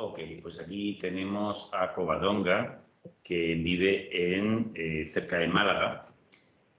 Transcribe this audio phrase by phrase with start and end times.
[0.00, 2.84] Ok, pues aquí tenemos a Covadonga,
[3.24, 6.06] que vive en eh, cerca de Málaga.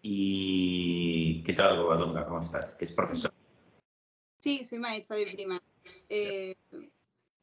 [0.01, 2.25] ¿Y qué tal, Covadonga?
[2.25, 2.75] ¿Cómo estás?
[2.75, 3.33] ¿Que es profesor?
[4.39, 5.67] Sí, soy maestra de primaria.
[6.07, 6.55] Eh,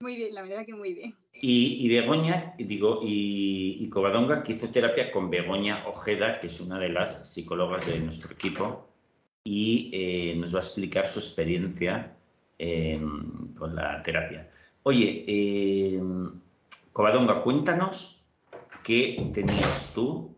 [0.00, 1.14] muy bien, la verdad que muy bien.
[1.34, 6.88] Y, Begoña, digo, y, Covadonga, que hizo terapia con Begoña Ojeda, que es una de
[6.88, 8.88] las psicólogas de nuestro equipo,
[9.44, 12.16] y eh, nos va a explicar su experiencia
[12.56, 14.50] em, con la terapia.
[14.88, 16.00] Oye, eh,
[16.92, 18.24] Covadonga, cuéntanos
[18.84, 20.36] qué tenías tú,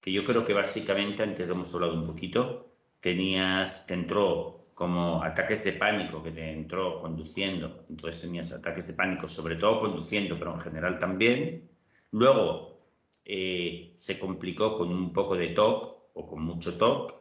[0.00, 2.66] que yo creo que básicamente, antes lo hemos hablado un poquito,
[2.98, 8.94] tenías, te entró como ataques de pánico que te entró conduciendo, entonces tenías ataques de
[8.94, 11.70] pánico, sobre todo conduciendo, pero en general también.
[12.10, 12.80] Luego
[13.24, 17.14] eh, se complicó con un poco de TOC o con mucho TOC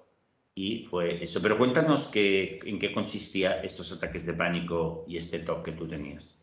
[0.55, 1.39] y fue eso.
[1.44, 5.88] Pero cuéntanos qué, en qué consistía estos ataques de pánico y este TOC que tú
[5.88, 6.36] tenías.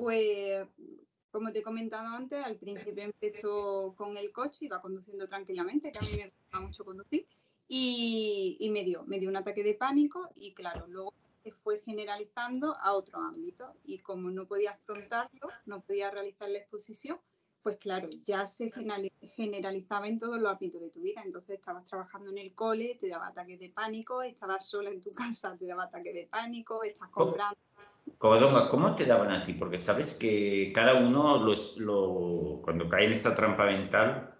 [0.00, 0.66] Pues,
[1.30, 5.98] como te he comentado antes, al principio empezó con el coche, iba conduciendo tranquilamente, que
[5.98, 7.26] a mí me gusta mucho conducir
[7.68, 11.12] y, me, dio, me dio un ataque de pánico y claro, luego
[11.44, 16.58] se fue generalizando a otro ámbito y como no podía afrontarlo, no podía realizar la
[16.58, 17.18] exposición,
[17.62, 18.72] pues claro, ya se
[19.36, 21.22] generalizaba en todos los ámbitos de tu vida.
[21.22, 25.12] Entonces estabas trabajando en el cole, te daba ataques de pánico, estabas sola en tu
[25.36, 27.58] casa, te daba ataques de pánico, estás comprando.
[28.18, 29.54] ¿Cómo te daban a ti?
[29.54, 34.34] Porque sabes que cada uno, lo, cuando cae en esta trampa mental,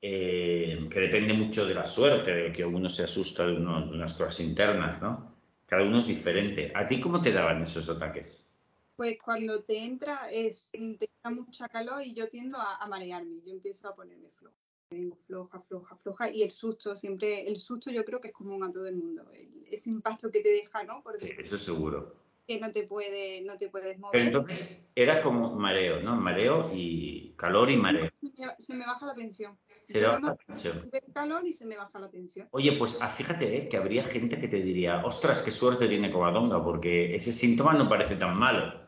[0.00, 4.40] eh, que depende mucho de la suerte, de que uno se asusta de, unas cosas
[4.40, 5.36] internas, ¿no?
[5.64, 6.72] Cada uno es diferente.
[6.74, 8.52] ¿A ti cómo te daban esos ataques?
[8.96, 13.52] Pues cuando te entra, es, te entra mucha calor y yo tiendo a, marearme, yo
[13.52, 14.56] empiezo a ponerme floja.
[14.90, 16.30] Vengo floja, floja, floja.
[16.30, 19.30] Y el susto, siempre, el susto yo creo que es común a todo el mundo.
[19.70, 21.02] ese impacto que te deja, ¿no?
[21.16, 22.21] sí, eso seguro.
[22.46, 24.12] Que no te, puede, no te puedes mover.
[24.12, 26.16] Pero entonces era como mareo, ¿no?
[26.16, 28.10] Mareo y calor y mareo.
[28.58, 29.58] se me baja la tensión.
[29.88, 30.90] Se baja la tensión.
[31.14, 32.48] calor y se me baja la tensión.
[32.50, 36.10] Oye, pues ah, fíjate eh, que habría gente que te diría, ostras, qué suerte tiene
[36.10, 38.82] Covadonga, porque ese síntoma no parece tan malo.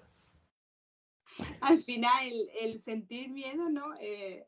[1.61, 3.95] Al final, el, sentir miedo, ¿no?
[4.01, 4.47] Eh,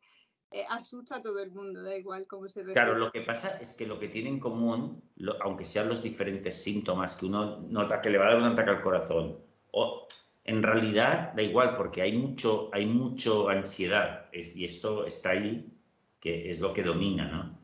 [0.51, 2.73] eh, asusta a todo el mundo, da igual cómo se ve.
[2.73, 5.03] Claro, lo que pasa es que lo que tiene en común,
[5.41, 8.71] aunque sean los diferentes síntomas que uno nota que le va a dar un ataque
[8.71, 9.39] al corazón,
[9.73, 10.07] o
[10.45, 15.73] en realidad da igual porque hay mucho, hay mucho ansiedad y esto está ahí
[16.21, 17.57] que es lo que domina, ¿no?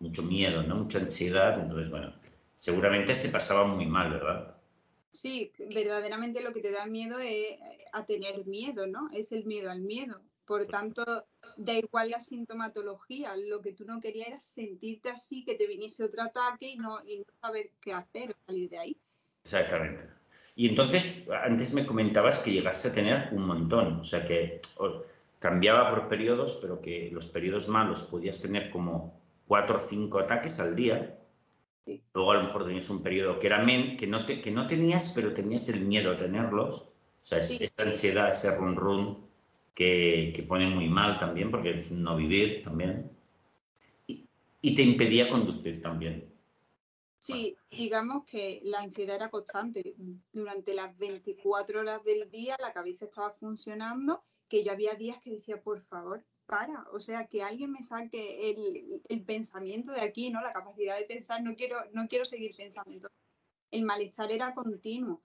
[0.00, 0.76] mucho miedo, ¿no?
[0.76, 2.12] Mucha ansiedad, entonces, bueno,
[2.56, 4.56] seguramente se pasaba muy mal, ¿verdad?
[5.12, 7.56] Sí, verdaderamente lo que te da miedo es
[7.92, 9.08] a tener miedo, ¿no?
[9.12, 10.20] Es el miedo al miedo.
[10.46, 15.54] Por tanto, da igual la sintomatología, lo que tú no querías era sentirte así, que
[15.54, 18.96] te viniese otro ataque y no, y no saber qué hacer, salir de ahí.
[19.42, 20.06] Exactamente.
[20.56, 24.60] Y entonces, antes me comentabas que llegaste a tener un montón, o sea que
[25.38, 30.60] cambiaba por periodos, pero que los periodos malos podías tener como cuatro o cinco ataques
[30.60, 31.18] al día.
[32.14, 34.66] Luego a lo mejor tenías un periodo que era men, que no, te, que no
[34.66, 36.74] tenías, pero tenías el miedo a tenerlos.
[36.76, 39.33] O sea, esa ansiedad, ese run run
[39.74, 43.10] que, que, pone muy mal también, porque es no vivir también.
[44.06, 46.32] Y, te impedía conducir también.
[47.18, 49.94] Sí, digamos que la ansiedad era constante.
[50.32, 55.32] Durante las 24 horas del día la cabeza estaba funcionando que yo había días que
[55.32, 58.50] decía, por favor, para, o sea, que alguien me saque
[59.08, 60.42] el, pensamiento de aquí, ¿no?
[60.42, 62.90] La capacidad de pensar, no quiero, no quiero seguir pensando.
[62.90, 63.18] Entonces,
[63.70, 65.22] el malestar era continuo.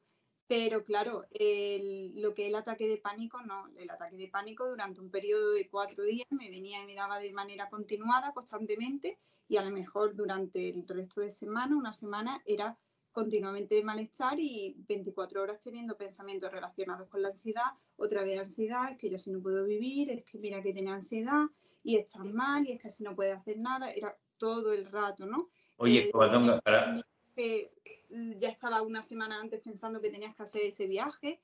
[0.49, 3.67] Pero claro, lo que es el ataque de pánico, no.
[3.77, 7.19] El ataque de pánico durante un periodo de cuatro días me venía y me daba
[7.19, 12.41] de manera continuada, constantemente, y a lo mejor durante el resto de semana, una semana,
[12.47, 12.75] era
[13.11, 18.91] continuamente de malestar y 24 horas teniendo pensamientos relacionados con la ansiedad, otra vez ansiedad,
[18.91, 21.45] es que yo así no puedo vivir, es que mira que tiene ansiedad
[21.83, 25.27] y estás mal y es que así no puede hacer nada, era todo el rato,
[25.27, 25.51] ¿no?
[25.77, 26.95] Oye, eh, para...
[27.35, 27.71] Que
[28.09, 31.39] ya estaba una semana antes pensando que tenías que hacer ese viaje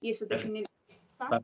[0.00, 0.68] y eso te genera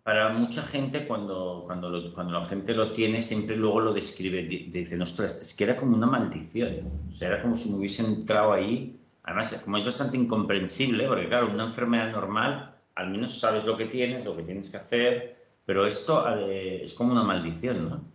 [0.05, 4.43] para mucha gente, cuando, cuando, cuando la gente lo tiene, siempre luego lo describe.
[4.43, 6.91] Dicen, ostras, es que era como una maldición.
[7.08, 11.29] O sea, era como si me hubiesen entrado ahí Además, como es bastante incomprensible, porque
[11.29, 15.37] claro, una enfermedad normal, al menos sabes lo que tienes, lo que tienes que hacer,
[15.64, 18.12] pero esto es como una maldición, ¿no?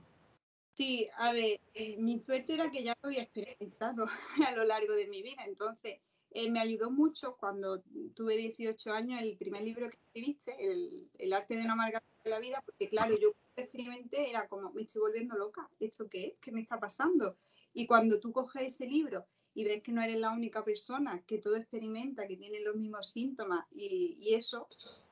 [0.74, 4.06] Sí, a ver, eh, mi suerte era que ya lo había experimentado
[4.48, 6.00] a lo largo de mi vida, entonces
[6.32, 7.82] eh, me ayudó mucho cuando
[8.14, 12.40] tuve 18 años el primer libro que escribiste, el, el arte de no amargar la
[12.40, 16.34] vida, porque claro, yo experimenté era como, me estoy volviendo loca, ¿esto qué es?
[16.40, 17.38] ¿Qué me está pasando?
[17.74, 21.40] Y cuando tú coges ese libro y ves que no eres la única persona, que
[21.40, 24.68] todo experimenta, que tiene los mismos síntomas y, eso,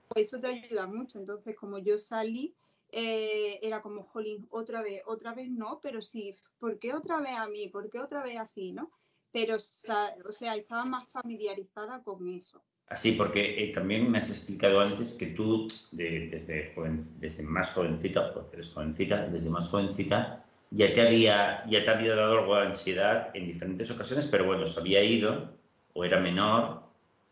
[0.08, 1.20] pues eso te ayuda mucho.
[1.20, 2.54] Entonces, como yo salí,
[2.92, 7.36] eh, era como, jolín, otra vez, otra vez no, pero sí, ¿por qué otra vez
[7.38, 7.70] a mí?
[7.70, 8.92] ¿Por qué otra vez así, no?
[9.36, 12.64] Pero, o sea, estaba más familiarizada con eso.
[12.88, 18.34] Así, porque eh, también me has explicado antes que tú, desde, joven, desde más jovencita,
[18.34, 22.68] porque eres jovencita, desde más jovencita, ya te había, ya te había dado algo de
[22.68, 25.52] ansiedad en diferentes ocasiones, pero bueno, se había ido
[25.92, 26.84] o era menor.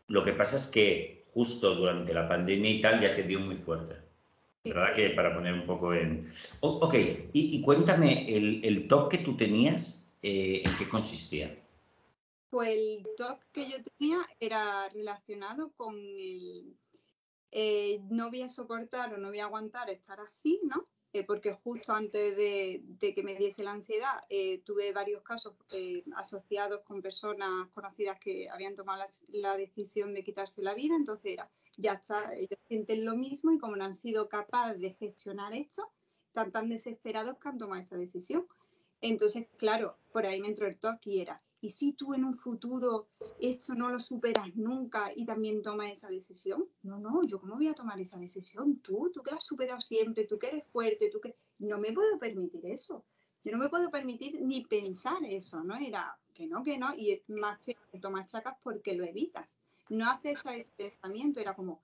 [0.08, 3.56] Lo que pasa es que justo durante la pandemia y tal ya te dio muy
[3.56, 3.94] fuerte.
[4.62, 4.94] ¿Verdad?
[4.94, 6.26] Que para poner un poco en...
[6.60, 6.94] ok,
[7.32, 11.63] y, cuéntame, el, el TOC que tú tenías, eh, ¿en qué consistía?
[12.54, 16.78] Pues el TOC que yo tenía era relacionado con el...
[17.50, 20.86] Eh, no voy a soportar o no voy a aguantar estar así, ¿no?
[21.12, 24.22] Eh, porque justo antes de, que me diese la ansiedad
[24.64, 25.54] tuve varios casos
[26.14, 31.50] asociados con personas conocidas que habían tomado la, decisión de quitarse la vida, entonces era
[31.76, 35.90] ya está, ellos sienten lo mismo y como no han sido capaces de gestionar esto,
[36.28, 38.46] están tan desesperados que han tomado esta decisión.
[39.00, 42.34] Entonces, claro, por ahí me entró el toque y era, ¿y si tú en un
[42.34, 43.06] futuro
[43.40, 46.66] esto no lo superas nunca y también tomas esa decisión?
[46.82, 48.76] No, no, yo cómo voy a tomar esa decisión?
[48.80, 51.34] Tú, tú que has superado siempre, tú que eres fuerte, tú que...
[51.58, 53.04] No me puedo permitir eso.
[53.44, 55.76] Yo no me puedo permitir ni pensar eso, ¿no?
[55.76, 59.46] Era que no, que no, y más te tomas chacas porque lo evitas
[59.88, 61.82] no acepta ese pensamiento, era como,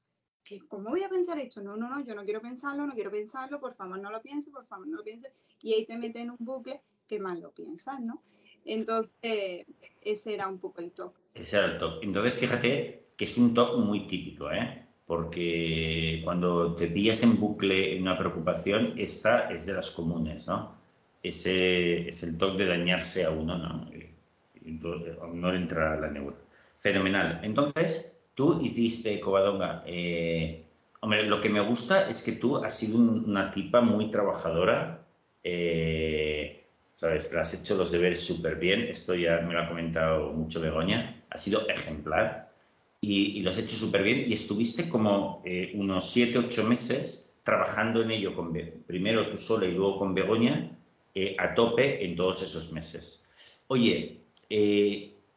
[0.68, 1.60] ¿cómo voy a pensar esto?
[1.60, 4.50] No, no, no, yo no quiero pensarlo, no quiero pensarlo, por favor no lo piense,
[4.50, 5.32] por favor no lo piense,
[5.62, 8.22] y ahí te metes en un bucle que más lo piensas, ¿no?
[8.64, 9.66] Entonces,
[10.02, 11.12] ese era un poco el top.
[11.34, 12.02] Ese era el top.
[12.02, 14.86] Entonces, fíjate que es un top muy típico, ¿eh?
[15.06, 20.74] Porque cuando te pillas en bucle en una preocupación, esta es de las comunes, ¿no?
[21.22, 23.90] Ese es el top de dañarse a uno, ¿no?
[25.34, 26.36] no entra la neura.
[26.78, 27.40] Fenomenal.
[27.42, 29.82] Entonces, tú hiciste Covadonga.
[29.86, 30.64] Eh,
[31.00, 35.04] hombre, lo que me gusta es que tú has sido una tipa muy trabajadora.
[35.42, 36.59] Eh,
[37.00, 37.32] ¿Sabes?
[37.32, 38.82] has hecho los deberes súper bien.
[38.82, 41.24] Esto ya me lo ha comentado mucho Begoña.
[41.30, 42.52] Ha sido ejemplar.
[43.00, 44.24] Y, lo has hecho súper bien.
[44.28, 48.52] Y estuviste como eh, unos siete, ocho meses trabajando en ello, con,
[48.86, 50.76] primero tú sola y luego con Begoña,
[51.38, 53.24] a tope en todos esos meses.
[53.68, 54.20] Oye,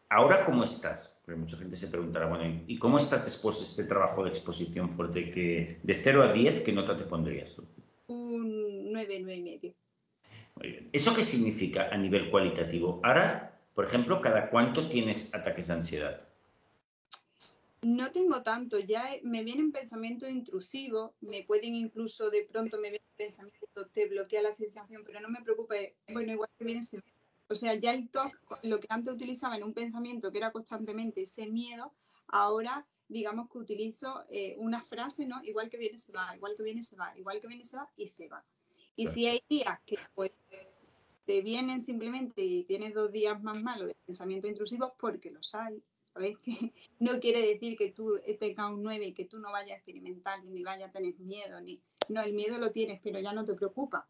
[0.09, 1.21] ¿ahora cómo estás?
[1.23, 4.91] Porque mucha gente se preguntará, bueno, ¿y cómo estás después de este trabajo de exposición
[4.91, 5.31] fuerte?
[5.31, 7.63] Que de 0 a 10, ¿qué nota te pondrías tú?
[8.07, 9.73] Un 9, 9 y medio.
[10.55, 10.89] Muy bien.
[10.93, 12.99] ¿Eso qué significa a nivel cualitativo?
[13.03, 16.27] Ahora, por ejemplo, ¿cada cuánto tienes ataques de ansiedad?
[17.81, 23.01] No tengo tanto, ya me vienen pensamientos intrusivos, me pueden incluso de pronto me vienen
[23.17, 26.81] pensamientos, te bloquea la sensación, pero no me preocupe, bueno, igual que viene
[27.49, 31.23] o sea, ya el TOC, lo que antes utilizaba en un pensamiento que era constantemente
[31.23, 31.93] ese miedo,
[32.27, 35.43] ahora digamos que utilizo eh, una frase, ¿no?
[35.43, 37.87] Igual que viene se va, igual que viene se va, igual que viene se va
[37.97, 38.43] y se va.
[38.95, 40.31] Y si hay días que pues,
[41.25, 45.81] te vienen simplemente y tienes dos días más malos de pensamiento intrusivo, porque los hay.
[46.13, 46.37] ¿Sabes?
[46.45, 49.75] Que no quiere decir que tú tengas un 9 y que tú no vayas a
[49.75, 51.59] experimentar ni vayas a tener miedo.
[51.61, 51.79] ni
[52.09, 54.07] No, el miedo lo tienes, pero ya no te preocupa.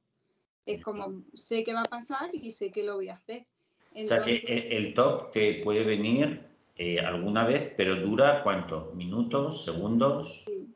[0.66, 3.46] Es como, sé que va a pasar y sé que lo voy a hacer.
[3.94, 4.38] o sea que
[4.72, 6.42] el top te puede venir
[6.76, 8.92] eh, alguna vez, pero dura cuánto?
[8.96, 9.64] ¿Minutos?
[9.64, 10.44] ¿Segundos?
[10.46, 10.74] Sí.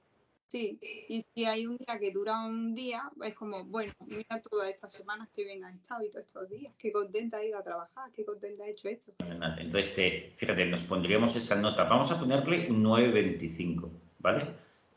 [0.53, 4.93] Y si hay un día que dura un día, es como, bueno, mira todas estas
[4.93, 8.23] semanas que bien estado y todos estos días, qué contenta he ido a trabajar, qué
[8.23, 9.13] contenta he hecho esto.
[9.59, 11.83] Entonces, fíjate, nos pondríamos esa nota.
[11.83, 14.45] Vamos a ponerle un 9.25, ¿vale?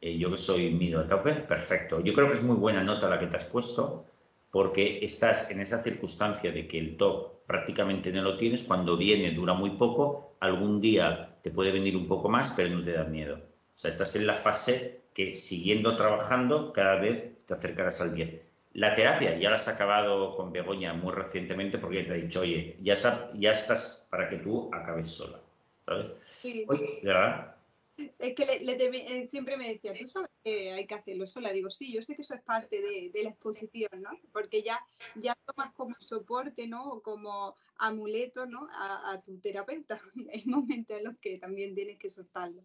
[0.01, 2.01] Eh, yo que soy mido a tope, perfecto.
[2.01, 4.07] Yo creo que es muy buena nota la que te has puesto
[4.51, 9.31] porque estás en esa circunstancia de que el TOC prácticamente no lo tienes, cuando viene
[9.33, 13.05] dura muy poco, algún día te puede venir un poco más, pero no te da
[13.05, 13.37] miedo.
[13.37, 18.41] O sea, estás en la fase que siguiendo trabajando cada vez te acercarás al 10.
[18.73, 22.77] La terapia ya la has acabado con Begoña muy recientemente porque te ha dicho, oye,
[22.81, 22.95] ya,
[23.35, 25.41] ya estás para que tú acabes sola,
[25.83, 26.15] ¿sabes?
[26.25, 26.65] Sí.
[27.03, 27.57] ¿verdad?
[28.19, 31.53] Es que le, siempre me decía, tú sabes que hay que hacerlo sola.
[31.53, 34.11] Digo, sí, yo sé que eso es parte de, la exposición, ¿no?
[34.33, 34.81] Porque ya,
[35.17, 36.93] ya tomas como soporte, ¿no?
[36.93, 38.69] O como amuleto, ¿no?
[38.73, 40.00] A, tu terapeuta.
[40.33, 42.62] Hay momentos en los que también tienes que soltarlo.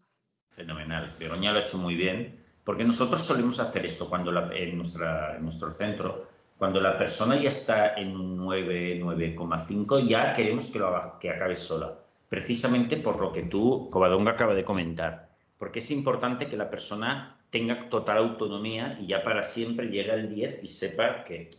[0.55, 1.15] Fenomenal.
[1.19, 2.43] Begoña lo ha hecho muy bien.
[2.63, 7.49] Porque nosotros solemos hacer esto cuando en, nuestra, en nuestro centro, cuando la persona ya
[7.49, 13.31] está en un 9, 9,5, ya queremos que, lo que acabe sola precisamente por lo
[13.31, 18.97] que tú, Covadonga, acaba de comentar, porque es importante que la persona tenga total autonomía
[18.99, 21.49] y ya para siempre llegue al 10 y sepa que,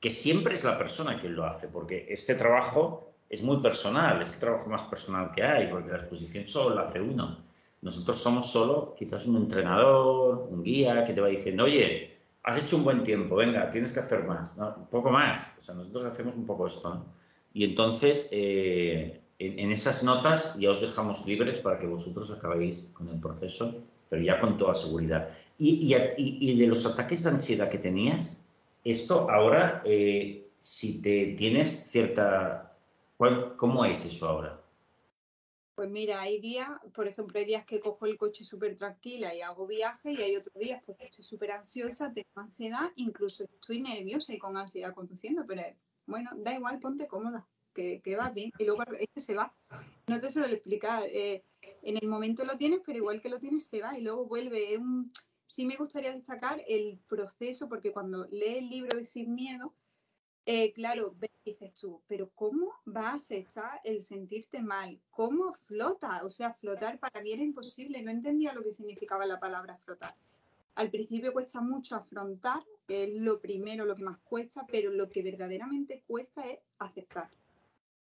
[0.00, 4.34] que siempre es la persona quien lo hace, porque este trabajo es muy personal, es
[4.34, 7.44] el trabajo más personal que hay, porque la exposición solo la hace uno.
[7.86, 12.78] Nosotros somos solo quizás un entrenador, un guía que te va diciendo, oye, has hecho
[12.78, 15.54] un buen tiempo, venga, tienes que hacer más, un poco más.
[15.56, 16.92] O sea, nosotros hacemos un poco esto.
[16.92, 17.04] ¿no?
[17.54, 23.08] Y entonces, eh, en, esas notas ya os dejamos libres para que vosotros acabéis con
[23.08, 23.72] el proceso,
[24.10, 25.28] pero ya con toda seguridad.
[25.56, 28.42] Y, y, de los ataques de ansiedad que tenías,
[28.82, 32.76] esto ahora, eh, si te tienes cierta...
[33.56, 34.60] ¿Cómo es eso ahora?
[35.76, 39.42] Pues mira, hay días, por ejemplo, hay días que cojo el coche súper tranquila y
[39.42, 44.32] hago viaje y hay otros días porque estoy súper ansiosa, tengo ansiedad, incluso estoy nerviosa
[44.32, 45.62] y con ansiedad conduciendo, pero
[46.06, 49.54] bueno, da igual, ponte cómoda, que, que va bien y luego es que se va.
[50.06, 51.44] No te suelo explicar, eh,
[51.82, 54.80] en el momento lo tienes, pero igual que lo tienes se va y luego vuelve.
[55.44, 59.74] Sí me gustaría destacar el proceso porque cuando lees el libro de Sin Miedo,
[60.48, 61.12] eh, claro,
[61.44, 65.00] dices tú, pero ¿cómo va a afectar el sentirte mal?
[65.10, 66.24] ¿Cómo flota?
[66.24, 70.14] O sea, flotar para mí era imposible, no entendía lo que significaba la palabra flotar.
[70.76, 75.22] Al principio cuesta mucho afrontar, es lo primero, lo que más cuesta, pero lo que
[75.22, 77.28] verdaderamente cuesta es aceptar.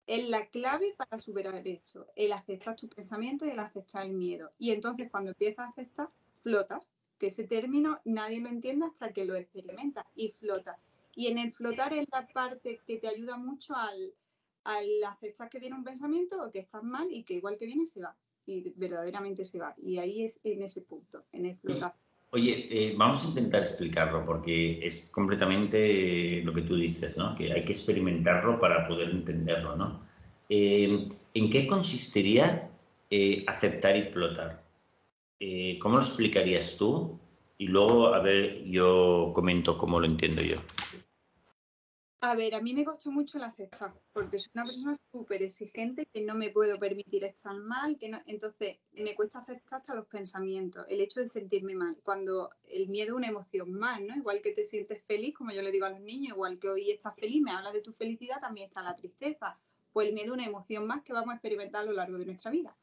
[0.07, 4.53] Es la clave para superar esto, el aceptar tus pensamientos y el aceptar el miedo.
[4.59, 6.09] Y entonces cuando empiezas a aceptar,
[6.43, 10.79] flotas, que ese término nadie lo entiende hasta que lo experimentas y flotas
[11.14, 14.14] y en el flotar es la parte que te ayuda mucho al,
[14.64, 17.87] al aceptar que viene un pensamiento o que estás mal y que igual que viene
[17.87, 18.16] se va.
[18.45, 19.75] Y verdaderamente se va.
[19.81, 21.95] Y ahí es en ese punto, en el flotar.
[22.35, 27.35] Oye, eh, vamos a intentar explicarlo porque es completamente lo que tú dices, ¿no?
[27.35, 30.00] Que hay que experimentarlo para poder entenderlo, ¿no?
[30.49, 32.71] Eh, ¿En qué consistiría
[33.11, 34.62] eh, aceptar y flotar?
[35.81, 37.19] ¿Cómo lo explicarías tú?
[37.62, 40.57] Y luego, a ver, yo comento cómo lo entiendo yo.
[42.21, 46.04] A ver, a mí me costó mucho el aceptar, porque soy una persona súper exigente
[46.12, 50.07] que no me puedo permitir estar mal, que no, entonces me cuesta aceptar hasta los
[50.07, 54.16] pensamientos, el hecho de sentirme mal, cuando el miedo es una emoción más, ¿no?
[54.16, 56.90] Igual que te sientes feliz, como yo le digo a los niños, igual que hoy
[56.90, 59.57] estás feliz, me habla de tu felicidad, también está la tristeza,
[59.92, 62.26] pues el miedo es una emoción más que vamos a experimentar a lo largo de
[62.26, 62.76] nuestra vida.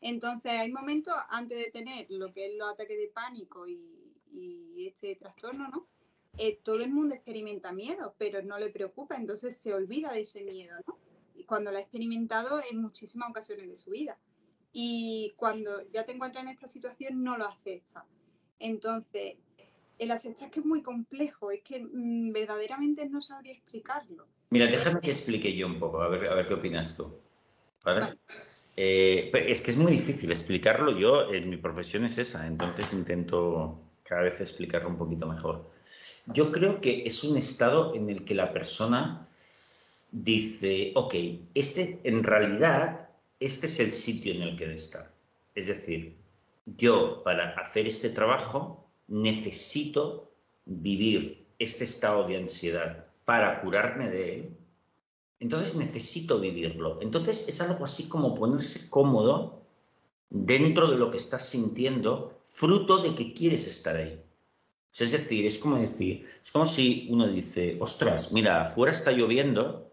[0.00, 3.99] Entonces hay momentos antes de tener lo que es los ataques de pánico y,
[4.30, 5.86] y este trastorno, ¿no?
[6.38, 10.42] Eh, todo el mundo experimenta miedo, pero no le preocupa, entonces se olvida de ese
[10.42, 10.98] miedo, ¿no?
[11.34, 14.16] Y cuando lo ha experimentado en muchísimas ocasiones de su vida.
[14.72, 18.04] Y cuando ya te encuentras en esta situación, no lo acepta.
[18.58, 19.36] Entonces,
[19.98, 24.26] el aceptar es que es muy complejo, es que mm, verdaderamente no sabría explicarlo.
[24.50, 27.12] Mira, déjame que explique yo un poco, a ver, a ver qué opinas tú.
[28.76, 30.96] Eh, es que es muy difícil explicarlo.
[30.96, 35.70] Yo, en mi profesión es esa, entonces intento cada vez explicarlo un poquito mejor.
[36.26, 39.24] Yo creo que es un estado en el que la persona
[40.10, 41.14] dice, ok,
[41.54, 45.12] este en realidad, este es el sitio en el que debe estar.
[45.54, 46.16] Es decir,
[46.66, 50.32] yo para hacer este trabajo necesito
[50.64, 54.56] vivir este estado de ansiedad para curarme de él.
[55.38, 56.98] Entonces necesito vivirlo.
[57.00, 59.59] Entonces es algo así como ponerse cómodo
[60.30, 64.20] dentro de lo que estás sintiendo, fruto de que quieres estar ahí.
[64.98, 69.90] Es decir, es como decir, es como si uno dice, ostras, mira, afuera está lloviendo,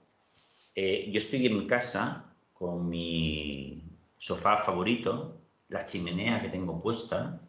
[0.76, 3.84] eh, yo estoy en casa con mi
[4.18, 5.38] sofá favorito,
[5.70, 7.40] la chimenea que tengo puesta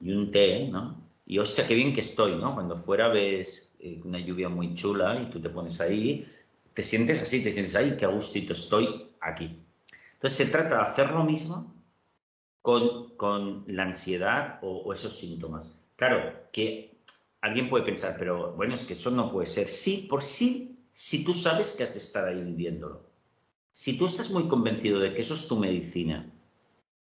[0.00, 0.96] y un té, ¿no?
[1.26, 2.54] Y hostia, qué bien que estoy, ¿no?
[2.54, 6.26] Cuando fuera ves eh, una lluvia muy chula y tú te pones ahí,
[6.72, 9.56] te sientes así, te sientes ahí, qué gustito estoy aquí.
[10.14, 11.79] Entonces se trata de hacer lo mismo
[12.62, 15.74] con, la ansiedad o esos síntomas.
[15.96, 16.98] Claro, que
[17.40, 19.68] alguien puede pensar, pero bueno, es que eso no puede ser.
[19.68, 23.02] Sí, por sí, si tú sabes que has de estar ahí viviéndolo.
[23.72, 26.30] Si tú estás muy convencido de que eso es tu medicina,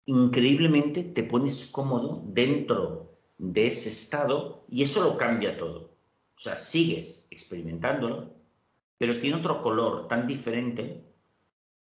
[0.06, 5.90] increíblemente te pones cómodo dentro de ese estado y eso lo cambia todo.
[6.36, 8.30] O sea, sigues experimentándolo,
[8.98, 11.04] pero tiene otro color tan diferente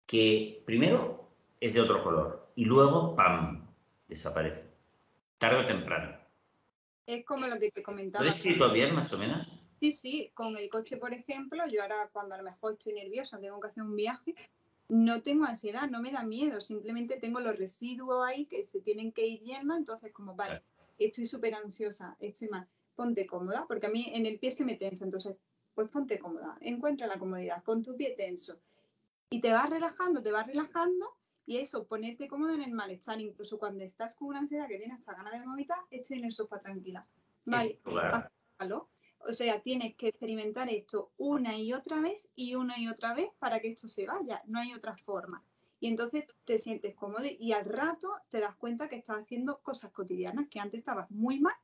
[0.07, 1.29] que primero
[1.61, 3.67] es de otro color y luego, ¡pam!,
[4.09, 4.71] desaparece.
[5.39, 6.17] Tarde o temprano.
[7.07, 8.25] Es como lo que te comentaba.
[8.25, 9.51] ¿Lo has escrito bien, más o menos?
[9.81, 13.41] Sí, sí, con el coche, por ejemplo, yo ahora cuando a lo mejor estoy nerviosa,
[13.41, 14.35] tengo que hacer un viaje,
[14.89, 19.11] no tengo ansiedad, no me da miedo, simplemente tengo los residuos ahí que se tienen
[19.11, 20.63] que ir yendo, entonces como, vale,
[20.99, 24.77] estoy súper ansiosa, estoy mal, ponte cómoda, porque a mí en el pie se me
[24.77, 25.37] tensa, entonces,
[25.75, 28.61] pues ponte cómoda, encuentra la comodidad, con tu pie tenso.
[29.31, 33.59] Y te vas relajando, te vas relajando, y eso, ponerte cómodo en el malestar, incluso
[33.59, 36.61] cuando estás con una ansiedad que tienes hasta ganas de vomitar, estoy en el sofá
[36.61, 37.07] tranquila.
[37.45, 43.15] Vale, O sea, tienes que experimentar esto una y otra vez y una y otra
[43.15, 44.41] vez para que esto se vaya.
[44.47, 45.45] No hay otra forma.
[45.81, 49.91] Y entonces te sientes cómodo y al rato te das cuenta que estás haciendo cosas
[49.91, 51.57] cotidianas que antes estabas muy mal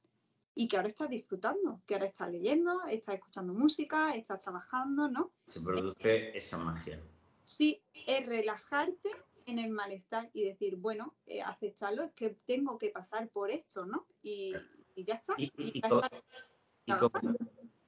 [0.57, 5.31] y que ahora estás disfrutando, que ahora estás leyendo, estás escuchando música, estás trabajando, ¿no?
[5.47, 7.01] Se produce esa magia.
[7.45, 9.11] Sí, es relajarte
[9.49, 13.87] en el malestar y decir, bueno, eh, aceptarlo, es que tengo que pasar por esto,
[13.87, 14.07] ¿no?
[14.23, 14.53] Y,
[14.95, 15.35] ya está.
[15.39, 15.81] Y, y,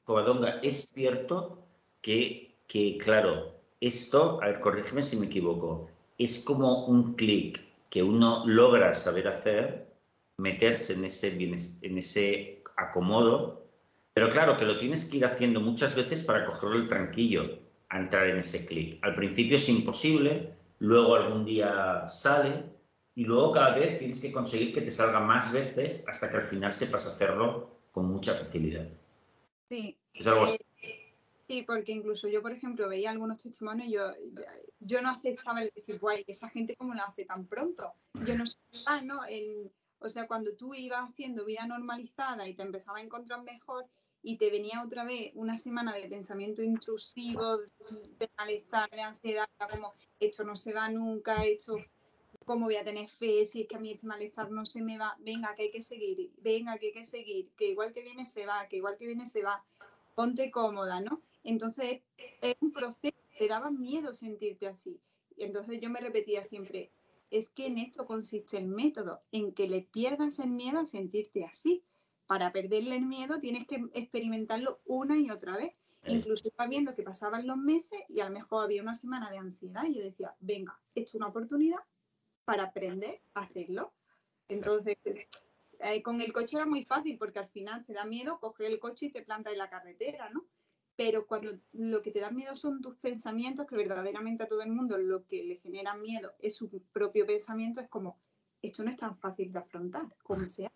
[0.05, 1.59] Covadonga, es cierto
[2.00, 5.88] que, que, claro, esto, a ver, corrígeme si me equivoco,
[6.19, 9.87] es como un clic que uno logra saber hacer,
[10.37, 11.29] meterse en ese,
[11.83, 13.67] en ese acomodo,
[14.14, 17.99] pero claro que lo tienes que ir haciendo muchas veces para cogerlo el tranquillo a
[17.99, 18.99] entrar en ese clic.
[19.02, 22.65] Al principio es imposible, luego algún día sale
[23.15, 26.43] y luego cada vez tienes que conseguir que te salga más veces hasta que al
[26.43, 28.89] final sepas hacerlo con mucha facilidad.
[29.69, 29.97] Sí.
[30.15, 30.59] ¿Es algo así?
[31.49, 34.13] Sí, porque incluso yo, por ejemplo, veía algunos testimonios y yo,
[34.79, 37.93] yo no aceptaba el decir, guay, esa gente cómo lo hace tan pronto.
[38.25, 38.57] Yo no sé,
[39.03, 39.21] ¿no?
[39.99, 43.85] o sea, cuando tú ibas haciendo vida normalizada y te empezaba a encontrar mejor
[44.23, 49.95] y te venía otra vez una semana de pensamiento intrusivo, de malestar, de ansiedad, como
[50.21, 51.77] esto no se va nunca, esto,
[52.45, 54.99] ¿cómo voy a tener fe si es que a mí este malestar no se me
[54.99, 55.17] va?
[55.21, 58.47] Venga, que hay que seguir, venga, que hay que seguir, que igual que viene se
[58.47, 59.65] va, que igual que viene se va,
[60.15, 61.23] ponte cómoda, ¿no?
[61.43, 62.03] Entonces,
[62.43, 65.00] es un proceso, te daba miedo sentirte así.
[65.37, 66.93] Y entonces yo me repetía siempre,
[67.31, 71.45] es que en esto consiste el método, en que le pierdas el miedo a sentirte
[71.45, 71.83] así.
[72.27, 75.73] Para perderle el miedo tienes que experimentarlo una y otra vez.
[76.07, 79.38] Incluso estaba viendo que pasaban los meses y a lo mejor había una semana de
[79.38, 81.80] ansiedad y yo decía, venga, esto es una oportunidad
[82.45, 83.92] para aprender a hacerlo.
[84.49, 88.66] Entonces, eh, con el coche era muy fácil porque al final te da miedo coger
[88.66, 90.47] el coche y te planta en la carretera, ¿no?
[91.00, 94.71] pero cuando lo que te da miedo son tus pensamientos, que verdaderamente a todo el
[94.71, 98.19] mundo lo que le genera miedo es su propio pensamiento, es como,
[98.61, 100.71] esto no es tan fácil de afrontar, como sea.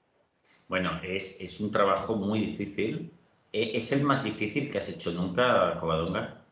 [0.67, 3.13] Bueno, es, es un trabajo muy difícil.
[3.55, 6.45] ¿E, ¿Es el más difícil que has hecho nunca, Covadonga?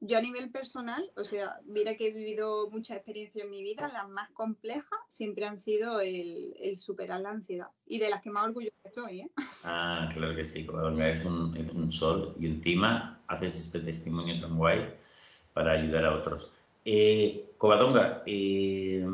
[0.00, 3.88] Yo a nivel personal, o sea, mira que he vivido muchas experiencias en mi vida,
[3.92, 8.46] las más complejas siempre han sido el, superar la ansiedad y de las que más
[8.46, 9.20] orgullosa estoy.
[9.20, 9.30] ¿eh?
[9.62, 14.56] Ah, claro que sí, Covadonga es un, un sol y encima haces este testimonio tan
[14.56, 14.88] guay
[15.52, 16.50] para ayudar a otros.
[16.84, 19.04] Eh, Covadonga, eh,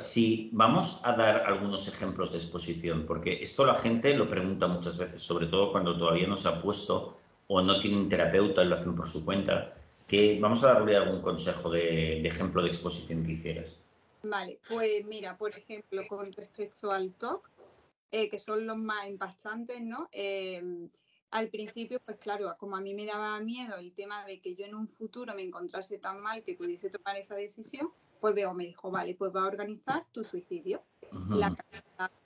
[0.00, 4.98] si vamos a dar algunos ejemplos de exposición, porque esto la gente lo pregunta muchas
[4.98, 8.66] veces, sobre todo cuando todavía no se ha puesto o no tiene un terapeuta y
[8.66, 9.74] lo hacen por su cuenta
[10.40, 13.84] vamos a darle algún consejo de, ejemplo de exposición que hicieras.
[14.22, 17.48] Vale, pues mira, por ejemplo, con respecto al TOC,
[18.10, 20.08] eh, que son los más impactantes, ¿no?
[21.30, 24.64] Al principio, pues claro, como a mí me daba miedo el tema de que yo
[24.64, 27.90] en un futuro me encontrase tan mal que pudiese tomar esa decisión,
[28.20, 30.82] pues veo, me dijo, vale, pues va a organizar tu suicidio.
[31.30, 31.54] Las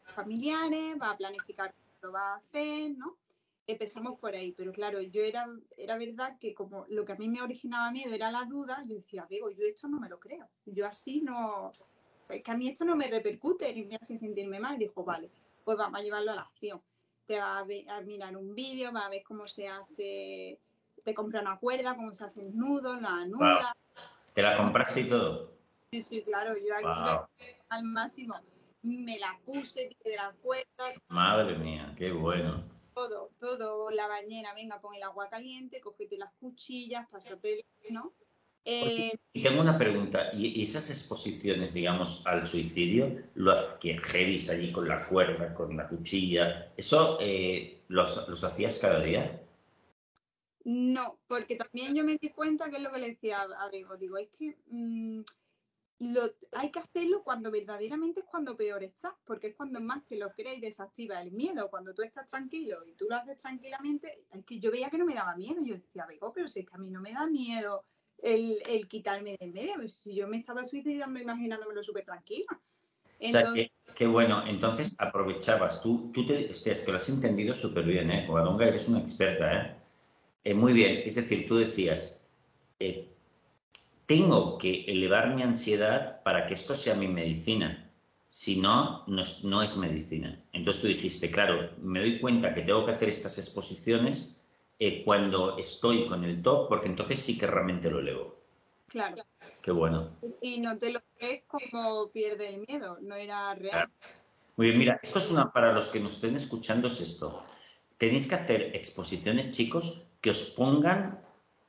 [0.04, 3.16] familiares, va a planificar lo va a hacer, ¿no?
[3.66, 7.28] empezamos por ahí, pero claro, yo era, era verdad que como lo que a mí
[7.28, 10.48] me originaba miedo era la duda, yo decía, digo, yo esto no me lo creo,
[10.66, 11.70] yo así no,
[12.28, 15.30] es que a mí esto no me repercute ni me hace sentirme mal, dijo, vale,
[15.64, 16.82] pues vamos a llevarlo a la acción,
[17.26, 20.58] te va a, mirar un vídeo, va a ver cómo se hace,
[21.02, 23.74] te compra una cuerda, cómo se hace el nudo, la nuda.
[24.32, 25.52] ¿Te la compraste y todo?
[25.92, 27.26] Sí, sí, claro, yo aquí
[27.68, 28.34] al máximo
[28.82, 30.92] me la puse, de la cuerda.
[31.08, 36.32] Madre mía, qué bueno todo, todo, la bañera, venga, pon el agua caliente, cógete las
[36.34, 38.14] cuchillas, pásate, ¿no?
[38.66, 43.98] Eh, y tengo una pregunta, ¿y esas exposiciones, digamos, al suicidio, los que
[44.48, 49.42] allí con la cuerda, con la cuchilla, eso eh, los, los, hacías cada día?
[50.64, 53.98] No, porque también yo me di cuenta que es lo que le decía a Bego,
[53.98, 55.20] digo, es que mm,
[56.52, 60.32] hay que hacerlo cuando verdaderamente es cuando peor estás, porque es cuando más te lo
[60.32, 61.68] crees y desactiva el miedo.
[61.68, 65.04] Cuando tú estás tranquilo y tú lo haces tranquilamente, es que yo veía que no
[65.04, 65.62] me daba miedo.
[65.64, 67.84] Yo decía, Bego, pero si es que a mí no me da miedo
[68.24, 69.88] el, quitarme de en medio.
[69.88, 72.60] Si yo me estaba suicidando imaginándomelo súper tranquila.
[73.20, 73.52] o sea,
[73.94, 75.80] que, bueno, entonces aprovechabas.
[75.80, 78.26] Tú, tú te, es que lo has entendido súper bien, ¿eh?
[78.26, 79.76] Covadonga, eres una experta, ¿eh?
[80.44, 80.54] ¿eh?
[80.54, 82.26] Muy bien, es decir, tú decías,
[82.80, 83.08] eh,
[84.06, 87.80] tengo que elevar mi ansiedad para que esto sea mi medicina.
[88.28, 90.42] Si no, no es, medicina.
[90.52, 94.36] Entonces tú dijiste, claro, me doy cuenta que tengo que hacer estas exposiciones
[94.86, 98.36] eh, cuando estoy con el top, porque entonces sí que realmente lo elevo.
[98.88, 99.24] Claro.
[99.62, 100.10] Qué bueno.
[100.42, 103.88] Y no te lo crees como pierde el miedo, no era real.
[104.56, 107.42] Muy bien, mira, esto es una, para los que nos estén escuchando, es esto.
[107.96, 111.18] Tenéis que hacer exposiciones, chicos, que os pongan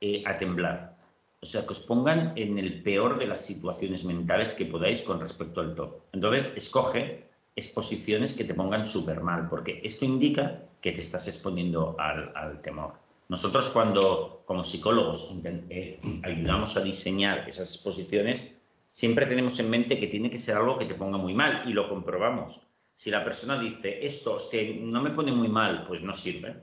[0.02, 0.98] eh, a temblar.
[1.40, 5.00] O o sea, que os pongan en el peor de las situaciones mentales que podáis
[5.02, 6.02] con respecto al top.
[6.12, 11.96] Entonces, escoge exposiciones que te pongan súper mal, porque esto indica que te estás exponiendo
[11.98, 13.05] al, temor.
[13.28, 18.52] Nosotros cuando, como psicólogos, eh, ayudamos a diseñar esas exposiciones,
[18.86, 21.72] siempre tenemos en mente que tiene que ser algo que te ponga muy mal y
[21.72, 22.60] lo comprobamos.
[22.94, 24.38] Si la persona dice, esto
[24.80, 26.56] no me pone muy mal, pues no sirve,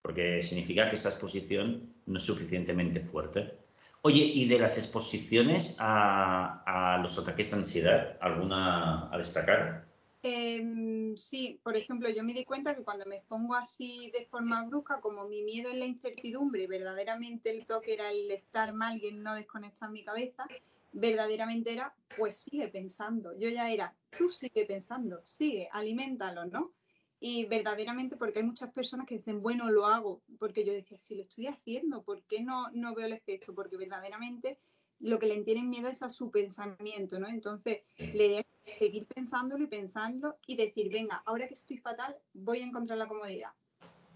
[0.00, 3.58] porque significa que esa exposición no es suficientemente fuerte.
[4.02, 9.86] Oye, ¿y de las exposiciones a, los ataques de ansiedad, alguna a destacar?
[10.26, 14.64] Em, sí, por ejemplo, yo me di cuenta que cuando me expongo así de forma
[14.64, 19.08] brusca, como mi miedo es la incertidumbre, verdaderamente el toque era el estar mal y
[19.08, 20.46] el no desconectar mi cabeza,
[20.92, 23.38] verdaderamente era, pues sigue pensando.
[23.38, 26.72] Yo ya era, tú sigue pensando, sigue, aliméntalo, ¿no?
[27.20, 31.16] Y verdaderamente, porque hay muchas personas que dicen, bueno, lo hago, porque yo decía, si
[31.16, 33.54] lo estoy haciendo, ¿por qué no, no veo el efecto?
[33.54, 34.58] Porque verdaderamente
[35.00, 37.28] lo que le tienen miedo es a su pensamiento, ¿no?
[37.28, 38.46] Entonces, le idea
[38.78, 43.06] seguir pensándolo y pensando y decir, venga, ahora que estoy fatal, voy a encontrar la
[43.06, 43.50] comodidad,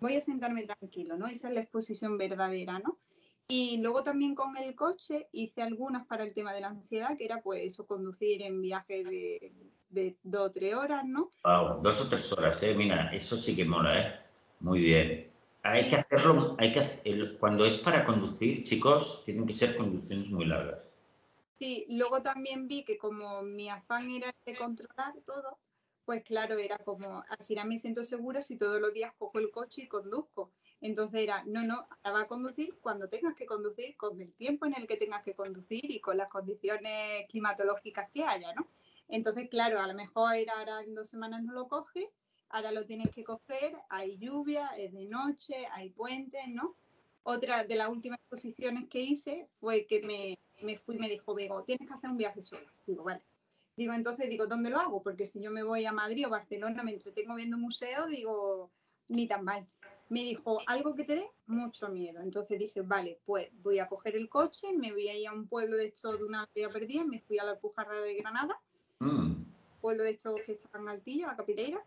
[0.00, 1.26] voy a sentarme tranquilo, ¿no?
[1.26, 2.98] Esa es la exposición verdadera, ¿no?
[3.46, 7.24] Y luego también con el coche hice algunas para el tema de la ansiedad, que
[7.24, 9.52] era pues eso, conducir en viaje de,
[9.88, 11.30] de dos o tres horas, ¿no?
[11.44, 12.74] Wow, dos o tres horas, ¿eh?
[12.74, 14.20] Mira, eso sí que mola, ¿eh?
[14.60, 15.27] Muy bien.
[15.62, 20.46] Hay que hacerlo, hay que cuando es para conducir, chicos, tienen que ser conducciones muy
[20.46, 20.92] largas.
[21.58, 25.58] Sí, luego también vi que como mi afán era de controlar todo,
[26.04, 29.50] pues claro, era como, al final me siento segura si todos los días cojo el
[29.50, 30.52] coche y conduzco.
[30.80, 34.64] Entonces era, no, no, ahora va a conducir cuando tengas que conducir, con el tiempo
[34.64, 38.68] en el que tengas que conducir y con las condiciones climatológicas que haya, ¿no?
[39.08, 42.08] Entonces, claro, a lo mejor era ahora en dos semanas no lo coge,
[42.50, 46.76] ahora lo tienes que coger, hay lluvia, es de noche, hay puentes, ¿no?
[47.22, 51.34] Otra de las últimas exposiciones que hice fue que me, me fui y me dijo,
[51.34, 52.66] Vego, tienes que hacer un viaje solo.
[52.86, 53.22] Digo, vale.
[53.76, 55.02] Digo, entonces, digo, ¿dónde lo hago?
[55.02, 58.70] Porque si yo me voy a Madrid o Barcelona, me entretengo viendo museos, digo,
[59.08, 59.66] ni tan mal
[60.08, 62.20] me dijo algo que te dé mucho miedo.
[62.20, 65.46] Entonces dije, vale, pues voy a coger el coche, me voy a ir a un
[65.46, 68.60] pueblo de hecho de una aldea perdida, me fui a la Alpujarra de Granada,
[69.00, 69.37] mm.
[69.88, 71.82] Pueblo de hecho que está en Altillo, a Capileira,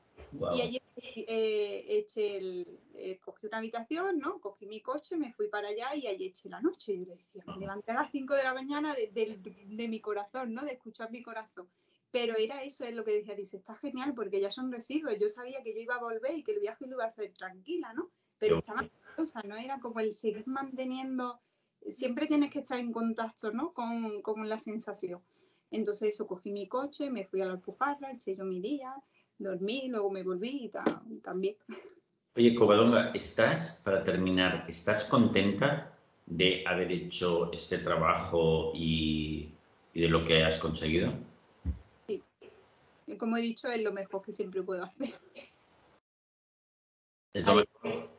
[0.55, 4.39] y allí eh, eché el, eh, cogí una habitación, ¿no?
[4.39, 6.97] Cogí mi coche, me fui para allá y allí eché la noche.
[6.97, 10.63] Yo decía, me levanté a las 5 de la mañana de, de, mi corazón, ¿no?
[10.63, 11.67] De escuchar mi corazón.
[12.09, 15.29] Pero era eso, es lo que decía, dice, está genial porque ya son residuos, yo
[15.29, 17.93] sabía que yo iba a volver y que el viaje lo iba a hacer tranquila,
[17.93, 18.09] ¿no?
[18.39, 21.39] Pero estaba, o sea, no era como el seguir manteniendo,
[21.85, 23.73] siempre tienes que estar en contacto, ¿no?
[23.73, 25.21] Con, con la sensación.
[25.71, 28.93] Entonces eso, cogí mi coche, me fui a la Alpujarra, eché yo mi día,
[29.37, 31.55] dormí, luego me volví y también.
[32.35, 39.49] Oye, Covadonga, ¿estás, para terminar, estás contenta de haber hecho este trabajo y,
[39.93, 41.13] y de lo que has conseguido?
[43.17, 45.13] como he dicho, es lo mejor que siempre puedo hacer.
[47.33, 48.09] ¿Es lo mejor?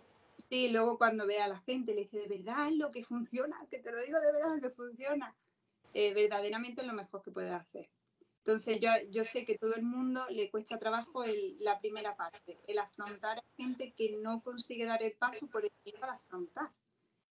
[0.49, 3.57] Sí, luego cuando ve a la gente le dice, de verdad es lo que funciona,
[3.71, 5.35] que te lo digo de verdad que funciona.
[5.93, 7.89] Eh, verdaderamente es lo mejor que puedes hacer.
[8.45, 12.59] Entonces yo, yo sé que todo el mundo le cuesta trabajo el, la primera parte,
[12.67, 16.73] el afrontar a gente que no consigue dar el paso por el miedo a afrontar.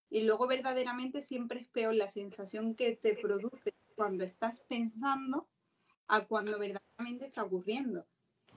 [0.10, 5.48] Y luego verdaderamente siempre es peor la sensación que te produce cuando estás pensando
[6.08, 8.06] a cuando verdaderamente está ocurriendo.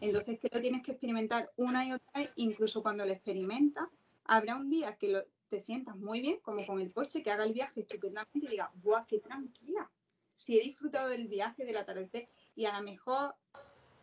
[0.00, 3.88] Entonces, que lo tienes que experimentar una y otra vez, incluso cuando lo experimentas,
[4.24, 7.44] habrá un día que lo, te sientas muy bien, como con el coche, que haga
[7.44, 9.88] el viaje estupendamente y diga, ¡guau, qué tranquila!
[10.34, 13.36] Si he disfrutado del viaje, del atardecer, y a lo mejor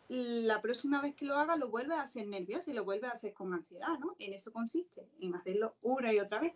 [0.08, 3.14] la próxima vez que lo haga lo vuelves a hacer nervioso y lo vuelves a
[3.14, 4.16] hacer con ansiedad, ¿no?
[4.18, 6.54] En eso consiste, en hacerlo una y otra vez.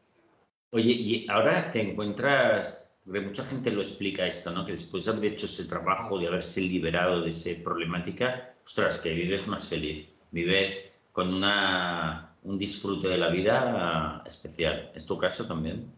[0.71, 4.65] Oye, y ahora te encuentras porque mucha gente lo explica esto, ¿no?
[4.65, 9.13] Que después de haber hecho ese trabajo, de haberse liberado de esa problemática, ostras, que
[9.13, 14.91] vives más feliz, vives con una, un disfrute de la vida especial.
[14.95, 15.93] ¿Es tu caso también?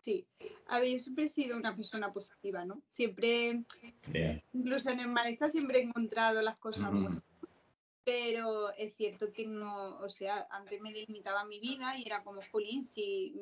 [0.00, 0.26] Sí.
[0.66, 2.82] A ver, yo siempre he sido una persona positiva, ¿no?
[2.88, 3.64] Siempre,
[4.52, 7.22] incluso en el malestar, siempre he encontrado las cosas buenas
[8.10, 12.40] pero es cierto que no, o sea, antes me delimitaba mi vida y era como,
[12.50, 13.34] Jolín, si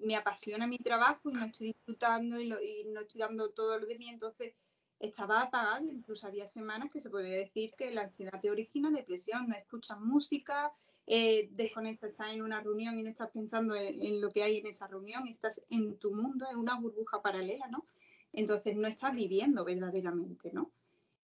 [0.00, 3.98] me apasiona mi trabajo y no estoy disfrutando y, no estoy dando todo lo de
[3.98, 4.54] mí, entonces
[5.00, 9.48] estaba apagado, incluso había semanas que se podría decir que la ansiedad te origina depresión,
[9.48, 10.72] no escuchas música,
[11.06, 14.66] eh, desconectas, estás en una reunión y no estás pensando en, lo que hay en
[14.66, 17.86] esa reunión, estás en tu mundo, en una burbuja paralela, ¿no?
[18.32, 20.70] Entonces no estás viviendo verdaderamente, ¿no?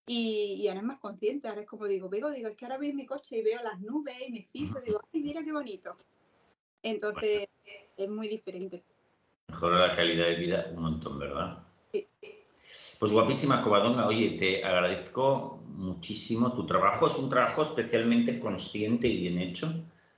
[0.06, 3.06] Y, ahora es más consciente, ahora es como digo, digo, es que ahora veo mi
[3.06, 5.96] coche y veo las nubes y me fijo, digo, ay, mira qué bonito.
[6.82, 7.48] Entonces,
[7.96, 8.82] es muy diferente.
[9.48, 11.58] Mejora la calidad de vida un montón, ¿verdad?
[11.92, 12.06] Sí.
[12.98, 17.06] Pues guapísima Covadonga, oye, te agradezco muchísimo tu trabajo.
[17.06, 19.72] Es un trabajo especialmente consciente y bien hecho.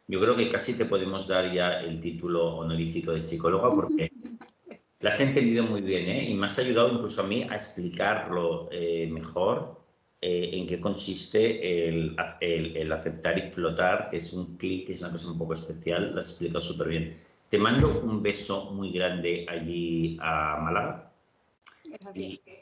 [0.09, 4.11] Yo creo que casi te podemos dar ya el título honorífico de psicóloga porque
[5.01, 6.31] la has entendido muy bien ¿eh?
[6.31, 9.81] y me has ayudado incluso a mí a explicarlo eh, mejor
[10.23, 15.13] eh, en qué consiste el, el, aceptar y flotar, que es un clic, es una
[15.13, 17.21] cosa un poco especial, lo has explicado súper bien.
[17.49, 21.10] Te mando un beso muy grande allí a Málaga.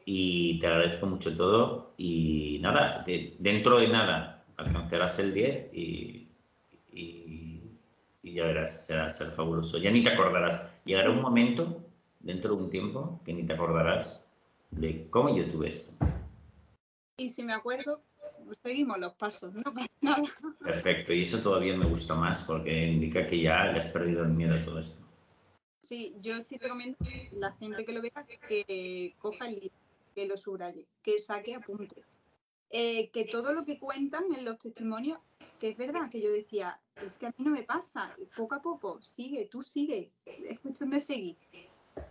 [0.04, 1.94] Y, te agradezco mucho todo.
[1.96, 3.04] Y nada,
[3.38, 6.28] dentro de nada alcanzarás el 10 y,
[6.92, 7.78] y,
[8.22, 9.78] ya verás, será, será fabuloso.
[9.78, 10.82] Ya ni te acordarás.
[10.84, 11.84] Llegará un momento,
[12.20, 14.24] dentro de un tiempo, que ni te acordarás
[14.70, 15.92] de cómo yo tuve esto.
[17.16, 18.02] Y si me acuerdo,
[18.62, 20.22] seguimos los pasos, no pasa nada.
[20.62, 24.30] Perfecto, y eso todavía me gusta más porque indica que ya le has perdido el
[24.30, 25.07] miedo a todo esto.
[25.88, 29.76] Sí, yo sí recomiendo a la gente que lo vea que coja el libro,
[30.14, 32.04] que lo subraye, que saque apunte.
[32.68, 35.18] Eh, que todo lo que cuentan en los testimonios,
[35.58, 38.60] que es verdad, que yo decía, es que a mí no me pasa, poco a
[38.60, 41.38] poco, sigue, tú sigue, es cuestión de seguir.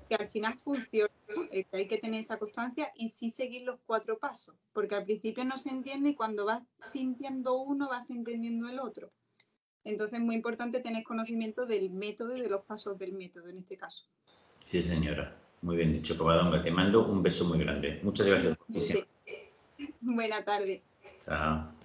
[0.10, 1.13] Que al final funciona,
[1.52, 5.46] que hay que tener esa constancia y sí seguir los cuatro pasos, porque al principio
[5.46, 9.12] no se entiende y cuando vas sintiendo uno vas entendiendo el otro.
[9.88, 13.60] Entonces es muy importante tener conocimiento del método y de los pasos del método en
[13.60, 14.06] este caso.
[14.65, 15.34] Sí, señora.
[15.62, 16.62] Muy bien dicho, Covadonga.
[16.62, 18.00] Te mando un beso muy grande.
[18.04, 18.58] Muchas gracias.
[20.02, 20.84] Buena tarde.
[21.23, 21.77] Chao.